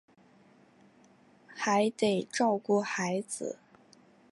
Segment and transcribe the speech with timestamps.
[1.45, 3.59] 还得照顾孩子